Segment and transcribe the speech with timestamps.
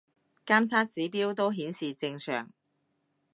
[0.47, 2.49] 監測指標都顯示正常